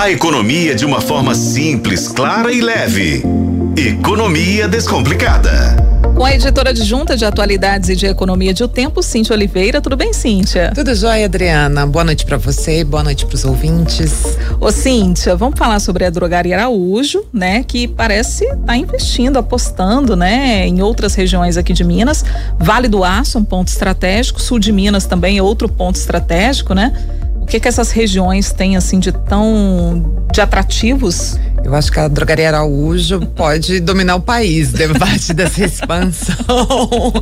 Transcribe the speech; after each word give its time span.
A 0.00 0.10
economia 0.10 0.74
de 0.74 0.86
uma 0.86 0.98
forma 0.98 1.34
simples, 1.34 2.08
clara 2.08 2.50
e 2.50 2.62
leve. 2.62 3.22
Economia 3.76 4.66
Descomplicada. 4.66 5.76
Com 6.16 6.24
a 6.24 6.34
editora 6.34 6.70
adjunta 6.70 7.18
de 7.18 7.26
atualidades 7.26 7.90
e 7.90 7.94
de 7.94 8.06
economia 8.06 8.54
de 8.54 8.64
O 8.64 8.68
Tempo, 8.68 9.02
Cíntia 9.02 9.36
Oliveira. 9.36 9.78
Tudo 9.78 9.98
bem, 9.98 10.14
Cíntia? 10.14 10.72
Tudo 10.74 10.94
jóia, 10.94 11.26
Adriana. 11.26 11.86
Boa 11.86 12.02
noite 12.02 12.24
para 12.24 12.38
você, 12.38 12.82
boa 12.82 13.04
noite 13.04 13.26
para 13.26 13.34
os 13.34 13.44
ouvintes. 13.44 14.38
Ô, 14.58 14.72
Cíntia, 14.72 15.36
vamos 15.36 15.58
falar 15.58 15.78
sobre 15.80 16.06
a 16.06 16.08
drogaria 16.08 16.56
Araújo, 16.56 17.22
né? 17.30 17.62
Que 17.62 17.86
parece 17.86 18.44
estar 18.44 18.56
tá 18.56 18.76
investindo, 18.78 19.38
apostando, 19.38 20.16
né? 20.16 20.66
Em 20.66 20.80
outras 20.80 21.14
regiões 21.14 21.58
aqui 21.58 21.74
de 21.74 21.84
Minas. 21.84 22.24
Vale 22.58 22.88
do 22.88 23.04
Aço, 23.04 23.38
um 23.38 23.44
ponto 23.44 23.68
estratégico. 23.68 24.40
Sul 24.40 24.58
de 24.58 24.72
Minas 24.72 25.04
também, 25.04 25.42
outro 25.42 25.68
ponto 25.68 25.96
estratégico, 25.96 26.72
né? 26.72 26.90
O 27.50 27.52
que 27.52 27.58
que 27.58 27.66
essas 27.66 27.90
regiões 27.90 28.52
têm, 28.52 28.76
assim, 28.76 29.00
de 29.00 29.10
tão... 29.10 30.04
de 30.32 30.40
atrativos 30.40 31.36
eu 31.64 31.74
acho 31.74 31.92
que 31.92 32.00
a 32.00 32.08
drogaria 32.08 32.48
Araújo 32.48 33.20
pode 33.36 33.80
dominar 33.80 34.16
o 34.16 34.20
país, 34.20 34.72
debate 34.72 35.34
dessa 35.34 35.64
expansão. 35.64 37.12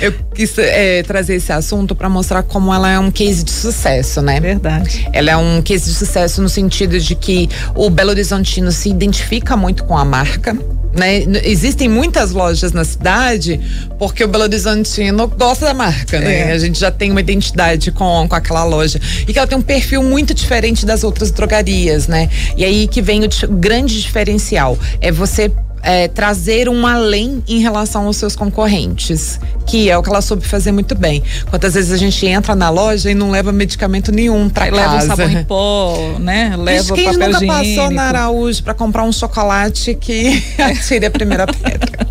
Eu 0.00 0.12
quis 0.34 0.56
é, 0.58 1.02
trazer 1.02 1.36
esse 1.36 1.52
assunto 1.52 1.94
para 1.94 2.08
mostrar 2.08 2.42
como 2.42 2.74
ela 2.74 2.90
é 2.90 2.98
um 2.98 3.10
case 3.10 3.42
de 3.42 3.50
sucesso, 3.50 4.20
né? 4.20 4.38
Verdade. 4.38 5.08
Ela 5.12 5.30
é 5.30 5.36
um 5.36 5.62
case 5.62 5.86
de 5.86 5.96
sucesso 5.96 6.42
no 6.42 6.48
sentido 6.48 7.00
de 7.00 7.14
que 7.14 7.48
o 7.74 7.88
Belo 7.88 8.10
Horizontino 8.10 8.70
se 8.70 8.90
identifica 8.90 9.56
muito 9.56 9.84
com 9.84 9.96
a 9.96 10.04
marca 10.04 10.56
né? 10.92 11.22
Existem 11.44 11.88
muitas 11.88 12.32
lojas 12.32 12.72
na 12.72 12.84
cidade 12.84 13.60
porque 13.98 14.24
o 14.24 14.28
Belo 14.28 14.44
Horizontino 14.44 15.28
gosta 15.28 15.66
da 15.66 15.74
marca, 15.74 16.20
né? 16.20 16.50
É. 16.50 16.52
A 16.52 16.58
gente 16.58 16.78
já 16.78 16.90
tem 16.90 17.10
uma 17.10 17.20
identidade 17.20 17.90
com, 17.92 18.26
com 18.28 18.34
aquela 18.34 18.64
loja. 18.64 19.00
E 19.26 19.32
que 19.32 19.38
ela 19.38 19.46
tem 19.46 19.56
um 19.56 19.62
perfil 19.62 20.02
muito 20.02 20.34
diferente 20.34 20.84
das 20.84 21.04
outras 21.04 21.30
drogarias, 21.30 22.08
né? 22.08 22.28
E 22.56 22.64
aí 22.64 22.88
que 22.88 23.00
vem 23.00 23.22
o, 23.24 23.28
o 23.48 23.52
grande 23.56 24.00
diferencial. 24.00 24.78
É 25.00 25.12
você 25.12 25.50
é, 25.82 26.08
trazer 26.08 26.68
um 26.68 26.86
além 26.86 27.42
em 27.48 27.60
relação 27.60 28.06
aos 28.06 28.16
seus 28.16 28.36
concorrentes, 28.36 29.40
que 29.66 29.90
é 29.90 29.96
o 29.96 30.02
que 30.02 30.08
ela 30.08 30.20
soube 30.20 30.46
fazer 30.46 30.72
muito 30.72 30.94
bem. 30.94 31.22
Quantas 31.48 31.74
vezes 31.74 31.92
a 31.92 31.96
gente 31.96 32.26
entra 32.26 32.54
na 32.54 32.70
loja 32.70 33.10
e 33.10 33.14
não 33.14 33.30
leva 33.30 33.52
medicamento 33.52 34.12
nenhum 34.12 34.48
casa. 34.48 34.70
Leva 34.70 34.96
um 34.96 35.00
sabão 35.00 35.30
em 35.30 35.44
pó, 35.44 36.16
né? 36.18 36.54
Leva 36.56 36.94
quem 36.94 37.04
papel 37.04 37.28
nunca 37.28 37.36
higiênico. 37.44 37.76
passou 37.76 37.90
na 37.90 38.02
Araújo 38.02 38.62
para 38.62 38.74
comprar 38.74 39.04
um 39.04 39.12
chocolate 39.12 39.94
que 39.94 40.42
atire 40.58 41.06
a 41.06 41.10
primeira 41.10 41.46
pedra. 41.46 42.06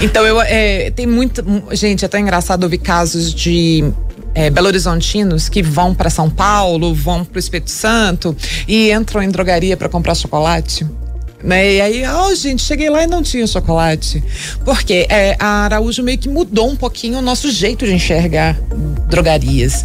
Então 0.00 0.24
eu 0.24 0.40
é, 0.40 0.90
tem 0.90 1.06
muito, 1.06 1.44
gente, 1.72 2.04
é 2.04 2.08
tão 2.08 2.20
engraçado 2.20 2.64
ouvir 2.64 2.78
casos 2.78 3.32
de 3.34 3.84
é, 4.34 4.50
Belo 4.50 4.66
Horizontinos 4.66 5.48
que 5.48 5.62
vão 5.62 5.94
para 5.94 6.10
São 6.10 6.30
Paulo, 6.30 6.94
vão 6.94 7.24
para 7.24 7.36
o 7.36 7.38
Espírito 7.38 7.70
Santo 7.70 8.36
e 8.66 8.90
entram 8.90 9.22
em 9.22 9.30
drogaria 9.30 9.76
para 9.76 9.88
comprar 9.88 10.14
chocolate 10.14 10.86
né? 11.44 11.74
E 11.74 11.80
aí, 11.80 12.02
oh, 12.08 12.34
gente, 12.34 12.62
cheguei 12.62 12.88
lá 12.88 13.04
e 13.04 13.06
não 13.06 13.22
tinha 13.22 13.46
chocolate. 13.46 14.24
Porque 14.64 15.06
é, 15.10 15.36
a 15.38 15.64
Araújo 15.64 16.02
meio 16.02 16.16
que 16.16 16.28
mudou 16.28 16.70
um 16.70 16.76
pouquinho 16.76 17.18
o 17.18 17.22
nosso 17.22 17.50
jeito 17.50 17.84
de 17.84 17.92
enxergar 17.92 18.58
drogarias. 19.08 19.84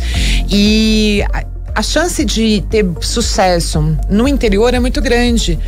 E 0.49 1.21
a, 1.33 1.43
a 1.75 1.83
chance 1.83 2.23
de 2.23 2.63
ter 2.69 2.85
sucesso 3.01 3.97
no 4.09 4.27
interior 4.27 4.73
é 4.73 4.79
muito 4.79 5.01
grande. 5.01 5.59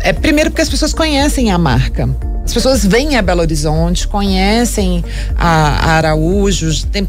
É, 0.00 0.12
primeiro 0.12 0.50
porque 0.50 0.62
as 0.62 0.68
pessoas 0.68 0.92
conhecem 0.92 1.52
a 1.52 1.58
marca. 1.58 2.08
As 2.44 2.52
pessoas 2.52 2.84
vêm 2.84 3.16
a 3.16 3.22
Belo 3.22 3.40
Horizonte, 3.40 4.06
conhecem 4.06 5.04
a, 5.36 5.46
a 5.46 5.90
Araújo, 5.92 6.86
tem, 6.86 7.08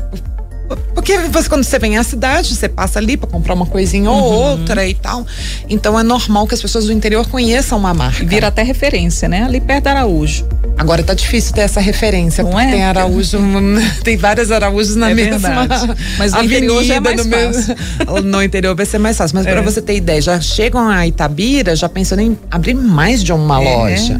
porque 1.07 1.29
você, 1.29 1.47
quando 1.47 1.63
você 1.63 1.79
vem 1.79 1.97
à 1.97 2.03
cidade, 2.03 2.53
você 2.53 2.67
passa 2.67 2.99
ali 2.99 3.15
para 3.15 3.29
comprar 3.29 3.53
uma 3.53 3.65
coisinha 3.65 4.11
uhum. 4.11 4.17
ou 4.17 4.33
outra 4.33 4.85
e 4.85 4.93
tal. 4.93 5.25
Então 5.69 5.97
é 5.97 6.03
normal 6.03 6.45
que 6.45 6.53
as 6.53 6.61
pessoas 6.61 6.85
do 6.85 6.91
interior 6.91 7.25
conheçam 7.29 7.77
uma 7.77 7.93
marca. 7.93 8.25
Vira 8.25 8.47
até 8.47 8.61
referência, 8.61 9.29
né? 9.29 9.43
Ali 9.43 9.61
perto 9.61 9.85
da 9.85 9.91
Araújo. 9.91 10.45
Agora 10.77 11.01
tá 11.01 11.13
difícil 11.13 11.53
ter 11.53 11.61
essa 11.61 11.79
referência, 11.79 12.43
Não 12.43 12.51
porque 12.51 12.65
é? 12.67 12.71
tem 12.71 12.83
Araújo, 12.83 13.39
tem 14.03 14.17
várias 14.17 14.51
Araújos 14.51 14.97
na 14.97 15.11
é 15.11 15.13
mesma 15.13 15.37
verdade. 15.37 15.95
Mas 16.19 16.33
no 16.33 16.43
interior 16.43 16.83
já 16.83 16.95
é 16.95 16.99
mais 16.99 17.25
no 17.25 17.31
fácil. 17.31 17.75
Mesmo, 18.11 18.21
no 18.23 18.43
interior 18.43 18.75
vai 18.75 18.85
ser 18.85 18.97
mais 18.97 19.17
fácil. 19.17 19.37
Mas 19.37 19.45
é. 19.45 19.51
para 19.53 19.61
você 19.61 19.81
ter 19.81 19.95
ideia, 19.95 20.21
já 20.21 20.41
chegam 20.41 20.89
a 20.89 21.07
Itabira 21.07 21.73
já 21.73 21.87
pensando 21.87 22.19
em 22.19 22.37
abrir 22.51 22.73
mais 22.73 23.23
de 23.23 23.31
uma 23.31 23.63
é. 23.63 23.75
loja. 23.77 24.19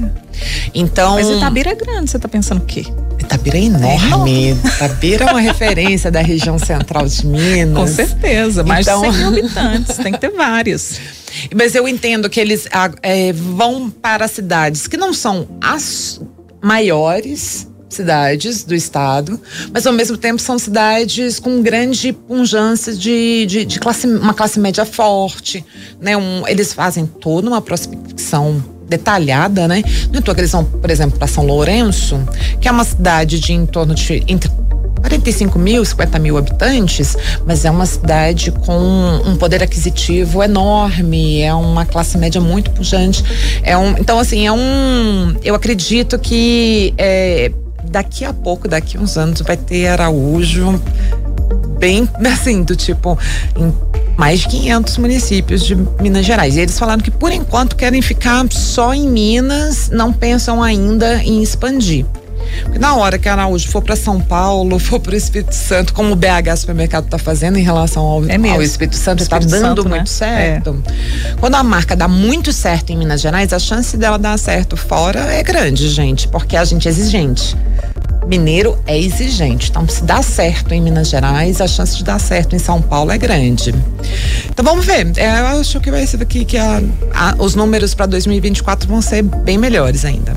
Então. 0.74 1.16
Mas 1.16 1.28
Itabira 1.30 1.72
é 1.72 1.76
grande, 1.76 2.12
você 2.12 2.18
tá 2.18 2.30
pensando 2.30 2.59
o 2.59 2.66
quê? 2.66 2.86
Itabira 3.28 3.58
é 3.58 3.64
enorme. 3.66 4.52
Itabira 4.52 5.26
é 5.26 5.32
uma 5.32 5.42
referência 5.42 6.10
da 6.10 6.22
região 6.22 6.58
central 6.58 7.06
de 7.06 7.26
Minas. 7.28 7.78
Com 7.78 7.88
certeza, 7.88 8.64
mais 8.64 8.88
então... 8.88 9.02
de 9.02 9.16
100 9.16 9.18
mil 9.18 9.28
habitantes, 9.28 9.98
tem 9.98 10.14
que 10.14 10.20
ter 10.20 10.32
vários. 10.32 11.00
Mas 11.54 11.76
eu 11.76 11.88
entendo 11.88 12.30
que 12.30 12.40
eles 12.40 12.68
é, 13.04 13.34
vão 13.34 13.90
para 13.90 14.28
cidades 14.28 14.88
que 14.88 14.96
não 14.96 15.14
são 15.14 15.48
as 15.62 16.22
maiores 16.62 17.68
cidades 17.90 18.64
do 18.64 18.76
estado, 18.76 19.40
mas 19.74 19.88
ao 19.88 19.94
mesmo 19.94 20.18
tempo 20.18 20.42
são 20.42 20.59
cidades 20.59 21.40
com 21.40 21.62
grande 21.62 22.12
punjância 22.12 22.94
de, 22.94 23.46
de, 23.46 23.66
de 23.66 23.80
classe, 23.80 24.08
uma 24.08 24.34
classe 24.34 24.59
média 24.59 24.86
forte, 24.86 25.66
né? 26.00 26.18
Um, 26.18 26.46
eles 26.48 26.74
fazem 26.74 27.06
toda 27.06 27.48
uma 27.48 27.62
prospecção 27.62 28.77
detalhada, 28.88 29.68
né? 29.68 29.84
Não 30.12 30.20
é 30.20 30.22
que 30.22 30.42
eles 30.42 30.52
vão, 30.52 30.64
por 30.64 30.90
exemplo, 30.90 31.18
para 31.18 31.28
São 31.28 31.46
Lourenço, 31.46 32.20
que 32.59 32.68
é 32.68 32.72
uma 32.72 32.84
cidade 32.84 33.40
de 33.40 33.53
em 33.53 33.66
torno 33.66 33.94
de 33.94 34.24
entre 34.28 34.50
45 35.02 35.59
mil, 35.59 35.86
50 35.86 36.20
mil 36.20 36.38
habitantes, 36.38 37.16
mas 37.46 37.64
é 37.66 37.72
uma 37.72 37.86
cidade 37.86 38.52
com 38.52 38.78
um 39.26 39.36
poder 39.36 39.64
aquisitivo 39.64 40.44
enorme, 40.44 41.42
é 41.42 41.53
uma 41.53 41.86
classe 41.86 42.18
média 42.18 42.42
muito 42.42 42.72
pujante. 42.72 43.24
É 43.64 43.78
um, 43.78 43.92
então, 43.97 44.20
assim, 44.20 44.46
é 44.46 44.52
um. 44.52 45.36
Eu 45.44 45.56
acredito 45.56 46.18
que 46.20 46.94
é, 46.97 47.52
daqui 47.86 48.26
a 48.26 48.34
pouco, 48.34 48.68
daqui 48.68 48.97
a 48.97 49.00
uns 49.00 49.18
anos, 49.18 49.42
vai 49.42 49.58
ter 49.58 49.88
Araújo 49.88 50.81
bem 51.80 52.09
assim, 52.34 52.64
do 52.64 52.76
tipo, 52.76 53.18
em 53.56 53.72
mais 54.17 54.39
de 54.41 54.47
500 54.47 54.97
municípios 54.97 55.63
de 55.63 55.75
Minas 55.75 56.25
Gerais. 56.25 56.57
E 56.57 56.61
eles 56.61 56.78
falaram 56.78 57.01
que 57.01 57.11
por 57.11 57.31
enquanto 57.31 57.75
querem 57.75 58.01
ficar 58.01 58.45
só 58.51 58.94
em 58.94 59.07
Minas, 59.07 59.89
não 59.89 60.11
pensam 60.11 60.61
ainda 60.61 61.23
em 61.23 61.41
expandir. 61.44 62.05
Porque 62.63 62.79
na 62.79 62.95
hora 62.95 63.19
que 63.19 63.28
a 63.28 63.33
Araújo 63.33 63.67
for 63.67 63.81
para 63.81 63.95
São 63.95 64.19
Paulo, 64.19 64.79
for 64.79 65.00
para 65.00 65.13
o 65.13 65.16
Espírito 65.16 65.53
Santo, 65.53 65.94
como 65.94 66.13
o 66.13 66.16
BH 66.16 66.57
Supermercado 66.57 67.05
está 67.05 67.17
fazendo 67.17 67.57
em 67.57 67.61
relação 67.61 68.03
ao, 68.03 68.25
é 68.25 68.35
ao 68.50 68.61
Espírito 68.61 68.95
Santo, 68.95 69.22
está 69.22 69.38
dando 69.38 69.50
Santo, 69.50 69.83
né? 69.83 69.89
muito 69.89 70.00
né? 70.00 70.05
certo. 70.05 70.84
É. 70.88 71.35
Quando 71.39 71.55
a 71.55 71.63
marca 71.63 71.95
dá 71.95 72.07
muito 72.07 72.51
certo 72.51 72.89
em 72.91 72.97
Minas 72.97 73.22
Gerais, 73.22 73.53
a 73.53 73.59
chance 73.59 73.95
dela 73.97 74.17
dar 74.17 74.38
certo 74.39 74.75
fora 74.75 75.19
é 75.19 75.44
grande, 75.44 75.89
gente, 75.89 76.28
porque 76.28 76.55
a 76.55 76.63
gente 76.63 76.88
é 76.88 76.91
exigente 76.91 77.55
mineiro 78.28 78.78
é 78.86 78.98
exigente. 78.98 79.70
Então, 79.70 79.88
se 79.88 80.04
dá 80.04 80.22
certo 80.22 80.74
em 80.74 80.82
Minas 80.82 81.10
Gerais, 81.10 81.62
a 81.62 81.68
chance 81.68 81.96
de 81.96 82.04
dar 82.04 82.20
certo 82.20 82.56
em 82.56 82.60
São 82.60 82.82
Paulo 82.82 83.12
é 83.12 83.18
grande. 83.18 83.74
Então, 84.50 84.64
vamos 84.64 84.86
ver. 84.86 85.08
É, 85.18 85.40
eu 85.40 85.60
acho 85.60 85.80
que 85.80 85.90
vai 85.90 86.06
ser 86.06 86.22
aqui 86.22 86.46
que 86.46 86.58
a, 86.58 86.82
a, 87.14 87.36
os 87.40 87.56
números 87.56 87.94
para 87.94 88.06
2024 88.06 88.88
vão 88.88 89.02
ser 89.02 89.24
bem 89.24 89.58
melhores 89.58 90.04
ainda. 90.06 90.36